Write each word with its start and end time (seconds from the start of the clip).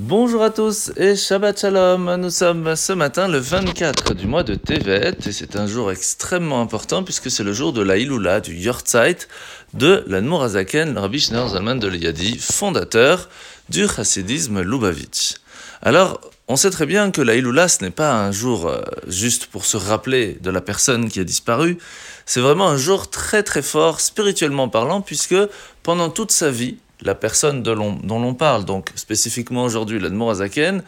Bonjour 0.00 0.44
à 0.44 0.50
tous 0.50 0.92
et 0.96 1.16
Shabbat 1.16 1.58
Shalom. 1.58 2.14
Nous 2.20 2.30
sommes 2.30 2.76
ce 2.76 2.92
matin 2.92 3.26
le 3.26 3.38
24 3.38 4.14
du 4.14 4.28
mois 4.28 4.44
de 4.44 4.54
Tevet 4.54 5.16
et 5.26 5.32
c'est 5.32 5.56
un 5.56 5.66
jour 5.66 5.90
extrêmement 5.90 6.60
important 6.60 7.02
puisque 7.02 7.32
c'est 7.32 7.42
le 7.42 7.52
jour 7.52 7.72
de 7.72 7.82
la 7.82 7.96
Iloula, 7.96 8.38
du 8.38 8.54
Yortzeit 8.54 9.26
de 9.74 10.04
l'Admour 10.06 10.44
Azaken, 10.44 10.96
Rabbi 10.96 11.18
Schneur 11.18 11.48
Zalman 11.48 11.80
de 11.80 11.88
Liadi, 11.88 12.38
fondateur 12.38 13.28
du 13.70 13.88
chassidisme 13.88 14.60
Lubavitch. 14.60 15.34
Alors, 15.82 16.20
on 16.46 16.54
sait 16.54 16.70
très 16.70 16.86
bien 16.86 17.10
que 17.10 17.20
la 17.20 17.34
Iloula, 17.34 17.66
ce 17.66 17.82
n'est 17.82 17.90
pas 17.90 18.12
un 18.12 18.30
jour 18.30 18.68
euh, 18.68 18.80
juste 19.08 19.46
pour 19.46 19.64
se 19.64 19.76
rappeler 19.76 20.38
de 20.40 20.50
la 20.50 20.60
personne 20.60 21.08
qui 21.08 21.18
a 21.18 21.24
disparu, 21.24 21.76
c'est 22.24 22.40
vraiment 22.40 22.68
un 22.68 22.76
jour 22.76 23.10
très 23.10 23.42
très 23.42 23.62
fort 23.62 24.00
spirituellement 24.00 24.68
parlant 24.68 25.00
puisque 25.00 25.34
pendant 25.82 26.08
toute 26.08 26.30
sa 26.30 26.52
vie, 26.52 26.76
la 27.02 27.14
personne 27.14 27.62
dont 27.62 28.18
l'on 28.18 28.34
parle, 28.34 28.64
donc 28.64 28.90
spécifiquement 28.94 29.64
aujourd'hui 29.64 29.98
l'Admorazaken, 29.98 30.82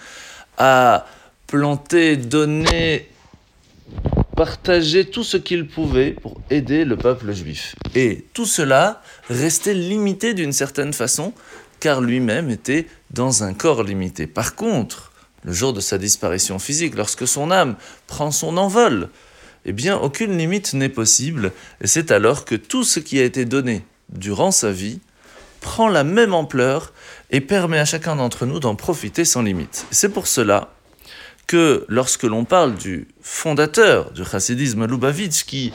a 0.59 1.07
planté, 1.47 2.17
donné, 2.17 3.09
partagé 4.37 5.05
tout 5.05 5.25
ce 5.25 5.37
qu'il 5.37 5.67
pouvait 5.67 6.13
pour 6.13 6.41
aider 6.51 6.85
le 6.85 6.97
peuple 6.97 7.33
juif. 7.33 7.75
Et 7.95 8.25
tout 8.33 8.47
cela 8.47 9.03
restait 9.29 9.75
limité 9.75 10.35
d'une 10.35 10.53
certaine 10.53 10.93
façon, 10.93 11.33
car 11.79 12.01
lui-même 12.01 12.51
était 12.51 12.87
dans 13.11 13.43
un 13.43 13.55
corps 13.55 13.83
limité. 13.83 14.27
Par 14.27 14.55
contre, 14.55 15.13
le 15.45 15.53
jour 15.53 15.73
de 15.73 15.81
sa 15.81 15.99
disparition 15.99 16.59
physique, 16.59 16.95
lorsque 16.95 17.27
son 17.27 17.51
âme 17.51 17.77
prend 18.07 18.31
son 18.31 18.57
envol, 18.57 19.09
eh 19.65 19.73
bien, 19.73 19.97
aucune 19.97 20.37
limite 20.39 20.73
n'est 20.75 20.89
possible, 20.89 21.53
et 21.81 21.87
c'est 21.87 22.11
alors 22.11 22.45
que 22.45 22.55
tout 22.55 22.85
ce 22.85 23.01
qui 23.01 23.19
a 23.19 23.25
été 23.25 23.45
donné 23.45 23.83
durant 24.11 24.51
sa 24.51 24.73
vie 24.73 25.01
prend 25.61 25.89
la 25.89 26.05
même 26.05 26.35
ampleur 26.35 26.93
et 27.31 27.41
permet 27.41 27.79
à 27.79 27.85
chacun 27.85 28.17
d'entre 28.17 28.47
nous 28.47 28.61
d'en 28.61 28.75
profiter 28.75 29.25
sans 29.25 29.43
limite. 29.43 29.87
C'est 29.91 30.09
pour 30.09 30.27
cela 30.27 30.71
que 31.51 31.85
lorsque 31.89 32.23
l'on 32.23 32.45
parle 32.45 32.77
du 32.77 33.09
fondateur 33.23 34.13
du 34.13 34.25
chassidisme 34.25 34.87
Lubavitch, 34.87 35.43
qui, 35.43 35.73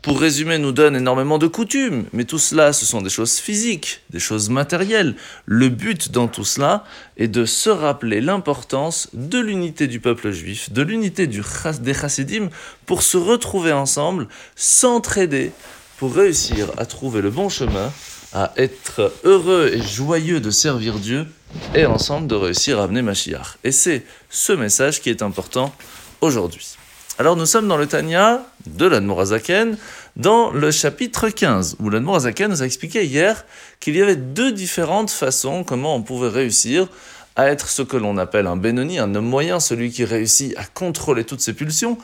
pour 0.00 0.18
résumer, 0.18 0.56
nous 0.56 0.72
donne 0.72 0.96
énormément 0.96 1.36
de 1.36 1.46
coutumes, 1.46 2.06
mais 2.14 2.24
tout 2.24 2.38
cela, 2.38 2.72
ce 2.72 2.86
sont 2.86 3.02
des 3.02 3.10
choses 3.10 3.36
physiques, 3.36 4.00
des 4.08 4.20
choses 4.20 4.48
matérielles. 4.48 5.16
Le 5.44 5.68
but 5.68 6.10
dans 6.12 6.28
tout 6.28 6.46
cela 6.46 6.82
est 7.18 7.28
de 7.28 7.44
se 7.44 7.68
rappeler 7.68 8.22
l'importance 8.22 9.10
de 9.12 9.38
l'unité 9.38 9.86
du 9.86 10.00
peuple 10.00 10.30
juif, 10.30 10.72
de 10.72 10.80
l'unité 10.80 11.26
des 11.26 11.94
chassidim, 11.94 12.48
pour 12.86 13.02
se 13.02 13.18
retrouver 13.18 13.72
ensemble, 13.72 14.28
s'entraider, 14.56 15.52
pour 15.98 16.14
réussir 16.14 16.68
à 16.78 16.86
trouver 16.86 17.20
le 17.20 17.28
bon 17.28 17.50
chemin 17.50 17.92
à 18.32 18.52
être 18.56 19.12
heureux 19.24 19.70
et 19.72 19.82
joyeux 19.82 20.40
de 20.40 20.50
servir 20.50 20.98
Dieu 20.98 21.26
et 21.74 21.86
ensemble 21.86 22.26
de 22.26 22.34
réussir 22.34 22.78
à 22.78 22.84
amener 22.84 23.02
Mashiach. 23.02 23.58
Et 23.64 23.72
c'est 23.72 24.04
ce 24.28 24.52
message 24.52 25.00
qui 25.00 25.10
est 25.10 25.22
important 25.22 25.72
aujourd'hui. 26.20 26.76
Alors 27.18 27.36
nous 27.36 27.46
sommes 27.46 27.66
dans 27.66 27.76
le 27.76 27.86
Tanya 27.86 28.46
de 28.66 28.86
l'Admorazaken, 28.86 29.76
dans 30.16 30.50
le 30.50 30.70
chapitre 30.70 31.30
15, 31.30 31.76
où 31.80 31.90
l'Admorazaken 31.90 32.50
nous 32.50 32.62
a 32.62 32.66
expliqué 32.66 33.04
hier 33.04 33.44
qu'il 33.80 33.96
y 33.96 34.02
avait 34.02 34.16
deux 34.16 34.52
différentes 34.52 35.10
façons 35.10 35.64
comment 35.64 35.96
on 35.96 36.02
pouvait 36.02 36.28
réussir 36.28 36.88
à 37.34 37.46
être 37.46 37.68
ce 37.68 37.82
que 37.82 37.96
l'on 37.96 38.18
appelle 38.18 38.46
un 38.46 38.56
Benoni, 38.56 38.98
un 38.98 39.14
homme 39.14 39.26
moyen, 39.26 39.58
celui 39.58 39.90
qui 39.90 40.04
réussit 40.04 40.56
à 40.56 40.64
contrôler 40.64 41.24
toutes 41.24 41.40
ses 41.40 41.54
pulsions, 41.54 41.98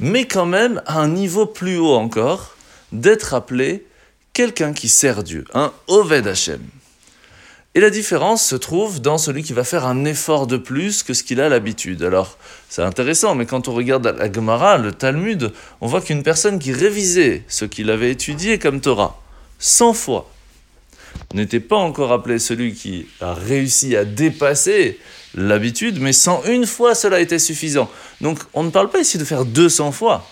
mais 0.00 0.26
quand 0.26 0.46
même 0.46 0.82
à 0.86 0.98
un 0.98 1.08
niveau 1.08 1.46
plus 1.46 1.78
haut 1.78 1.94
encore, 1.94 2.54
d'être 2.92 3.34
appelé 3.34 3.86
quelqu'un 4.38 4.72
qui 4.72 4.88
sert 4.88 5.24
Dieu, 5.24 5.44
un 5.52 5.72
Oved 5.88 6.28
Hashem. 6.28 6.60
Et 7.74 7.80
la 7.80 7.90
différence 7.90 8.46
se 8.46 8.54
trouve 8.54 9.00
dans 9.00 9.18
celui 9.18 9.42
qui 9.42 9.52
va 9.52 9.64
faire 9.64 9.84
un 9.84 10.04
effort 10.04 10.46
de 10.46 10.56
plus 10.56 11.02
que 11.02 11.12
ce 11.12 11.24
qu'il 11.24 11.40
a 11.40 11.48
l'habitude. 11.48 12.04
Alors, 12.04 12.38
c'est 12.68 12.84
intéressant, 12.84 13.34
mais 13.34 13.46
quand 13.46 13.66
on 13.66 13.74
regarde 13.74 14.06
la 14.06 14.32
Gemara, 14.32 14.78
le 14.78 14.92
Talmud, 14.92 15.52
on 15.80 15.88
voit 15.88 16.00
qu'une 16.00 16.22
personne 16.22 16.60
qui 16.60 16.72
révisait 16.72 17.42
ce 17.48 17.64
qu'il 17.64 17.90
avait 17.90 18.12
étudié 18.12 18.60
comme 18.60 18.80
Torah, 18.80 19.20
100 19.58 19.92
fois, 19.94 20.30
n'était 21.34 21.58
pas 21.58 21.74
encore 21.74 22.12
appelé 22.12 22.38
celui 22.38 22.74
qui 22.74 23.08
a 23.20 23.34
réussi 23.34 23.96
à 23.96 24.04
dépasser 24.04 25.00
l'habitude, 25.34 25.98
mais 26.00 26.12
101 26.12 26.64
fois 26.64 26.94
cela 26.94 27.18
était 27.18 27.40
suffisant. 27.40 27.90
Donc, 28.20 28.38
on 28.54 28.62
ne 28.62 28.70
parle 28.70 28.90
pas 28.90 29.00
ici 29.00 29.18
de 29.18 29.24
faire 29.24 29.44
200 29.44 29.90
fois. 29.90 30.24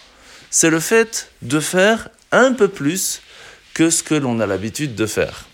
C'est 0.49 0.71
le 0.71 0.79
fait 0.79 1.33
de 1.43 1.59
faire 1.59 2.09
un 2.31 2.53
peu 2.53 2.69
plus 2.69 3.21
que 3.77 3.91
ce 3.91 4.03
que 4.03 4.15
l'on 4.15 4.41
a 4.41 4.47
l'habitude 4.47 4.95
de 4.95 5.05
faire. 5.05 5.45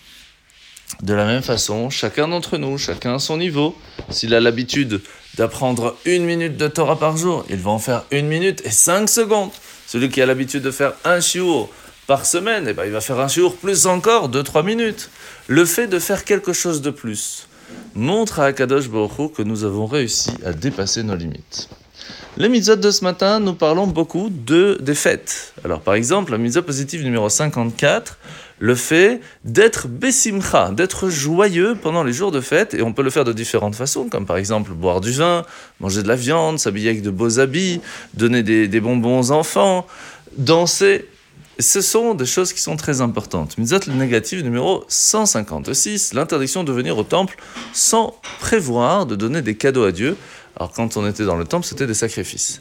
De 1.03 1.12
la 1.12 1.25
même 1.25 1.43
façon, 1.43 1.91
chacun 1.91 2.28
d'entre 2.28 2.56
nous, 2.56 2.78
chacun 2.78 3.16
à 3.16 3.19
son 3.19 3.37
niveau, 3.37 3.77
s'il 4.10 4.33
a 4.33 4.38
l'habitude 4.38 5.00
d'apprendre 5.34 5.97
une 6.05 6.25
minute 6.25 6.56
de 6.56 6.69
Torah 6.69 6.97
par 6.97 7.16
jour, 7.16 7.44
il 7.50 7.56
va 7.56 7.72
en 7.72 7.81
faire 7.81 8.05
une 8.12 8.28
minute 8.28 8.62
et 8.65 8.71
cinq 8.71 9.09
secondes. 9.09 9.50
Celui 9.88 10.09
qui 10.09 10.22
a 10.22 10.27
l'habitude 10.27 10.62
de 10.62 10.71
faire 10.71 10.93
un 11.05 11.21
chiour 11.21 11.69
par 12.06 12.25
semaine, 12.25 12.66
eh 12.69 12.75
ben, 12.75 12.84
il 12.84 12.93
va 12.93 13.00
faire 13.00 13.19
un 13.19 13.27
chiour 13.27 13.56
plus 13.56 13.87
encore, 13.87 14.28
deux, 14.28 14.44
trois 14.44 14.62
minutes. 14.62 15.11
Le 15.49 15.65
fait 15.65 15.88
de 15.88 15.99
faire 15.99 16.25
quelque 16.25 16.53
chose 16.53 16.81
de 16.81 16.91
plus 16.91 17.49
montre 17.97 18.38
à 18.38 18.44
Akadosh 18.44 18.88
Baruch 18.88 19.32
que 19.32 19.43
nous 19.43 19.65
avons 19.65 19.87
réussi 19.87 20.31
à 20.44 20.53
dépasser 20.53 21.03
nos 21.03 21.16
limites. 21.16 21.69
Les 22.38 22.48
mitzvot 22.48 22.76
de 22.76 22.91
ce 22.91 23.04
matin, 23.04 23.41
nous 23.41 23.53
parlons 23.53 23.87
beaucoup 23.87 24.31
de, 24.31 24.78
des 24.81 24.94
fêtes. 24.94 25.53
Alors 25.66 25.81
par 25.82 25.93
exemple, 25.93 26.32
la 26.32 26.38
mitzvah 26.38 26.62
positive 26.62 27.04
numéro 27.04 27.28
54, 27.28 28.16
le 28.59 28.75
fait 28.75 29.20
d'être 29.44 29.87
bessimcha, 29.87 30.70
d'être 30.70 31.10
joyeux 31.10 31.76
pendant 31.81 32.03
les 32.03 32.15
jours 32.15 32.32
de 32.32 32.41
fête, 32.41 32.72
et 32.72 32.81
on 32.81 32.94
peut 32.94 33.03
le 33.03 33.10
faire 33.10 33.25
de 33.25 33.34
différentes 33.34 33.75
façons, 33.75 34.09
comme 34.09 34.25
par 34.25 34.38
exemple 34.38 34.70
boire 34.70 35.03
du 35.03 35.12
vin, 35.12 35.44
manger 35.78 36.03
de 36.03 36.09
la 36.09 36.16
viande, 36.16 36.59
s'habiller 36.59 36.88
avec 36.88 37.03
de 37.03 37.10
beaux 37.10 37.38
habits, 37.38 37.82
donner 38.15 38.43
des, 38.43 38.66
des 38.66 38.81
bonbons 38.81 39.19
aux 39.19 39.31
enfants, 39.31 39.87
danser. 40.38 41.04
Ce 41.59 41.82
sont 41.82 42.14
des 42.14 42.25
choses 42.25 42.54
qui 42.54 42.62
sont 42.62 42.76
très 42.76 43.03
importantes. 43.03 43.59
Mitzvot 43.59 43.93
négative 43.93 44.43
numéro 44.43 44.87
156, 44.88 46.14
l'interdiction 46.14 46.64
de 46.64 46.72
venir 46.72 46.97
au 46.97 47.03
temple 47.03 47.37
sans 47.75 48.16
prévoir 48.41 49.04
de 49.04 49.16
donner 49.16 49.43
des 49.43 49.54
cadeaux 49.54 49.84
à 49.84 49.93
Dieu. 49.93 50.16
Alors 50.62 50.71
quand 50.71 50.97
on 50.97 51.05
était 51.09 51.25
dans 51.25 51.34
le 51.34 51.45
temple, 51.45 51.67
c'était 51.67 51.89
des 51.89 51.95
sacrifices. 51.95 52.61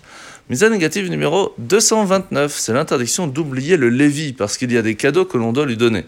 Mise 0.50 0.64
négative 0.64 1.08
numéro 1.12 1.54
229, 1.60 2.52
c'est 2.52 2.74
l'interdiction 2.74 3.28
d'oublier 3.28 3.78
le 3.78 3.90
Lévi, 3.90 4.34
parce 4.34 4.58
qu'il 4.58 4.72
y 4.72 4.78
a 4.80 4.82
des 4.82 4.96
cadeaux 4.96 5.24
que 5.24 5.38
l'on 5.38 5.54
doit 5.54 5.68
lui 5.68 5.78
donner. 5.78 6.06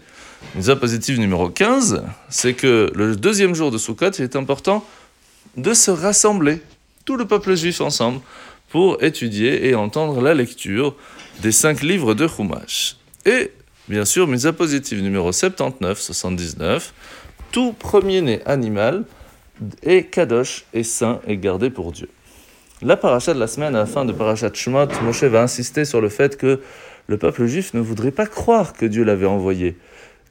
Mise 0.56 0.74
positive 0.80 1.20
numéro 1.20 1.50
15, 1.50 2.02
c'est 2.28 2.54
que 2.54 2.90
le 2.96 3.14
deuxième 3.14 3.54
jour 3.54 3.70
de 3.70 3.78
Sukkot, 3.78 4.10
il 4.18 4.24
est 4.24 4.34
important 4.34 4.84
de 5.56 5.72
se 5.72 5.92
rassembler, 5.92 6.62
tout 7.04 7.14
le 7.14 7.26
peuple 7.26 7.54
juif 7.54 7.80
ensemble, 7.80 8.18
pour 8.70 9.00
étudier 9.00 9.68
et 9.68 9.76
entendre 9.76 10.20
la 10.20 10.34
lecture 10.34 10.96
des 11.42 11.52
cinq 11.52 11.80
livres 11.80 12.14
de 12.14 12.26
Chumash. 12.26 12.96
Et, 13.24 13.52
bien 13.88 14.04
sûr, 14.04 14.26
mise 14.26 14.52
positive 14.58 15.00
numéro 15.00 15.30
79, 15.30 16.00
79, 16.00 16.92
tout 17.52 17.72
premier-né 17.72 18.40
animal 18.46 19.04
et 19.82 20.04
Kadosh 20.04 20.64
est 20.72 20.82
saint 20.82 21.20
et 21.26 21.36
gardé 21.36 21.70
pour 21.70 21.92
Dieu. 21.92 22.08
La 22.82 22.96
paracha 22.96 23.32
de 23.34 23.38
la 23.38 23.46
semaine, 23.46 23.74
à 23.74 23.78
la 23.78 23.86
fin 23.86 24.04
de 24.04 24.12
parachat 24.12 24.52
Shemot, 24.52 24.88
Moshe 25.02 25.24
va 25.24 25.42
insister 25.42 25.84
sur 25.84 26.00
le 26.00 26.08
fait 26.08 26.36
que 26.36 26.60
le 27.06 27.16
peuple 27.18 27.46
juif 27.46 27.72
ne 27.74 27.80
voudrait 27.80 28.10
pas 28.10 28.26
croire 28.26 28.72
que 28.72 28.86
Dieu 28.86 29.04
l'avait 29.04 29.26
envoyé, 29.26 29.76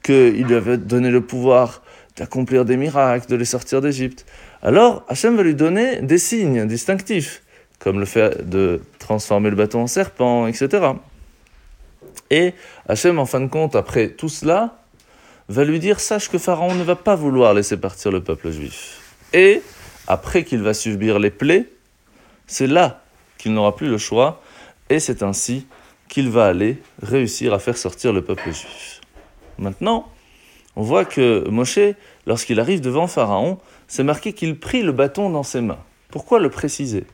qu'il 0.02 0.44
lui 0.44 0.54
avait 0.54 0.76
donné 0.76 1.10
le 1.10 1.20
pouvoir 1.20 1.82
d'accomplir 2.16 2.64
des 2.64 2.76
miracles, 2.76 3.28
de 3.28 3.36
les 3.36 3.44
sortir 3.44 3.80
d'Égypte. 3.80 4.24
Alors, 4.62 5.04
Hachem 5.08 5.36
va 5.36 5.42
lui 5.42 5.54
donner 5.54 6.00
des 6.02 6.18
signes 6.18 6.66
distinctifs, 6.66 7.42
comme 7.78 7.98
le 7.98 8.06
fait 8.06 8.48
de 8.48 8.82
transformer 8.98 9.50
le 9.50 9.56
bâton 9.56 9.80
en 9.80 9.86
serpent, 9.86 10.46
etc. 10.46 10.92
Et 12.30 12.54
Hachem, 12.88 13.18
en 13.18 13.26
fin 13.26 13.40
de 13.40 13.48
compte, 13.48 13.74
après 13.74 14.10
tout 14.10 14.28
cela, 14.28 14.78
va 15.48 15.64
lui 15.64 15.78
dire 15.78 16.00
Sache 16.00 16.30
que 16.30 16.38
Pharaon 16.38 16.74
ne 16.74 16.84
va 16.84 16.96
pas 16.96 17.16
vouloir 17.16 17.52
laisser 17.52 17.76
partir 17.76 18.10
le 18.12 18.22
peuple 18.22 18.50
juif. 18.50 19.03
Et 19.34 19.62
après 20.06 20.44
qu'il 20.44 20.62
va 20.62 20.72
subir 20.72 21.18
les 21.18 21.30
plaies, 21.30 21.68
c'est 22.46 22.68
là 22.68 23.02
qu'il 23.36 23.52
n'aura 23.52 23.74
plus 23.74 23.88
le 23.88 23.98
choix, 23.98 24.40
et 24.88 25.00
c'est 25.00 25.22
ainsi 25.22 25.66
qu'il 26.08 26.30
va 26.30 26.46
aller 26.46 26.78
réussir 27.02 27.52
à 27.52 27.58
faire 27.58 27.76
sortir 27.76 28.12
le 28.12 28.22
peuple 28.22 28.52
juif. 28.52 29.00
Maintenant, 29.58 30.08
on 30.76 30.82
voit 30.82 31.04
que 31.04 31.48
Moshe, 31.48 31.80
lorsqu'il 32.26 32.60
arrive 32.60 32.80
devant 32.80 33.08
Pharaon, 33.08 33.58
c'est 33.88 34.04
marqué 34.04 34.32
qu'il 34.32 34.58
prit 34.58 34.82
le 34.82 34.92
bâton 34.92 35.30
dans 35.30 35.42
ses 35.42 35.60
mains. 35.60 35.82
Pourquoi 36.10 36.38
le 36.38 36.48
préciser? 36.48 37.04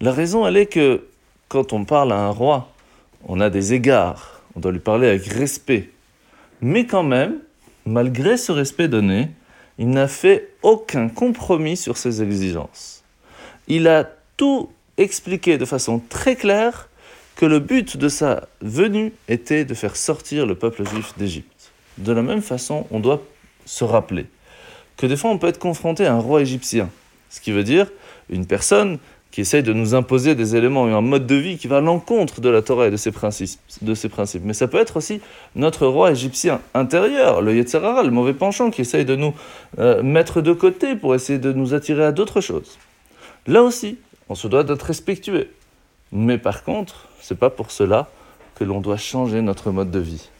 La 0.00 0.12
raison, 0.12 0.46
elle 0.46 0.56
est 0.56 0.66
que 0.66 1.06
quand 1.48 1.72
on 1.72 1.84
parle 1.84 2.12
à 2.12 2.18
un 2.18 2.30
roi, 2.30 2.72
on 3.24 3.40
a 3.40 3.50
des 3.50 3.74
égards, 3.74 4.42
on 4.54 4.60
doit 4.60 4.72
lui 4.72 4.78
parler 4.78 5.08
avec 5.08 5.26
respect. 5.26 5.90
Mais 6.60 6.86
quand 6.86 7.02
même, 7.02 7.38
malgré 7.84 8.36
ce 8.36 8.52
respect 8.52 8.88
donné, 8.88 9.30
il 9.78 9.90
n'a 9.90 10.08
fait 10.08 10.50
aucun 10.62 11.08
compromis 11.08 11.76
sur 11.76 11.96
ses 11.96 12.22
exigences. 12.22 13.02
Il 13.68 13.88
a 13.88 14.08
tout 14.36 14.70
expliqué 14.96 15.58
de 15.58 15.64
façon 15.64 16.00
très 16.08 16.36
claire 16.36 16.88
que 17.36 17.44
le 17.46 17.58
but 17.58 17.96
de 17.96 18.08
sa 18.08 18.48
venue 18.62 19.12
était 19.28 19.64
de 19.64 19.74
faire 19.74 19.96
sortir 19.96 20.46
le 20.46 20.54
peuple 20.54 20.88
juif 20.88 21.12
d'Égypte. 21.18 21.72
De 21.98 22.12
la 22.12 22.22
même 22.22 22.42
façon, 22.42 22.86
on 22.90 23.00
doit 23.00 23.22
se 23.66 23.84
rappeler 23.84 24.26
que 24.96 25.06
des 25.06 25.16
fois 25.16 25.30
on 25.30 25.38
peut 25.38 25.48
être 25.48 25.58
confronté 25.58 26.06
à 26.06 26.14
un 26.14 26.20
roi 26.20 26.40
égyptien 26.40 26.90
Ce 27.30 27.40
qui 27.40 27.52
veut 27.52 27.64
dire 27.64 27.90
une 28.30 28.46
personne 28.46 28.98
qui 29.36 29.42
essaye 29.42 29.62
de 29.62 29.74
nous 29.74 29.94
imposer 29.94 30.34
des 30.34 30.56
éléments 30.56 30.88
et 30.88 30.92
un 30.92 31.02
mode 31.02 31.26
de 31.26 31.34
vie 31.34 31.58
qui 31.58 31.68
va 31.68 31.76
à 31.76 31.80
l'encontre 31.82 32.40
de 32.40 32.48
la 32.48 32.62
Torah 32.62 32.86
et 32.86 32.90
de 32.90 32.96
ses, 32.96 33.10
principes. 33.10 33.60
Mais 34.44 34.54
ça 34.54 34.66
peut 34.66 34.78
être 34.78 34.96
aussi 34.96 35.20
notre 35.54 35.86
roi 35.86 36.12
égyptien 36.12 36.62
intérieur, 36.72 37.42
le 37.42 37.54
Yetzirara, 37.54 38.02
le 38.02 38.10
mauvais 38.10 38.32
penchant, 38.32 38.70
qui 38.70 38.80
essaye 38.80 39.04
de 39.04 39.14
nous 39.14 39.34
euh, 39.78 40.02
mettre 40.02 40.40
de 40.40 40.54
côté 40.54 40.96
pour 40.96 41.14
essayer 41.14 41.38
de 41.38 41.52
nous 41.52 41.74
attirer 41.74 42.02
à 42.02 42.12
d'autres 42.12 42.40
choses. 42.40 42.78
Là 43.46 43.62
aussi, 43.62 43.98
on 44.30 44.34
se 44.34 44.48
doit 44.48 44.64
d'être 44.64 44.84
respectueux. 44.84 45.50
Mais 46.12 46.38
par 46.38 46.64
contre, 46.64 47.06
c'est 47.20 47.38
pas 47.38 47.50
pour 47.50 47.72
cela 47.72 48.08
que 48.54 48.64
l'on 48.64 48.80
doit 48.80 48.96
changer 48.96 49.42
notre 49.42 49.70
mode 49.70 49.90
de 49.90 49.98
vie. 49.98 50.30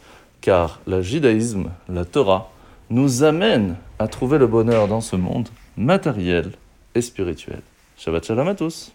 Car 0.41 0.81
le 0.87 1.03
judaïsme, 1.03 1.69
la 1.91 2.07
Torah, 2.07 2.51
nous 2.89 3.25
amène 3.25 3.77
à 3.99 4.09
trouver 4.09 4.39
le 4.39 4.47
bonheur 4.47 4.89
dans 4.89 5.03
ce 5.03 5.17
monde 5.17 5.51
matériel 5.77 6.53
et 6.95 7.03
spirituel. 7.03 7.61
Shabbat 7.99 8.27
Shalom 8.27 8.49
à 8.49 8.55
tous 8.55 8.93